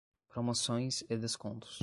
Promoções 0.29 1.03
e 1.11 1.15
descontos 1.15 1.79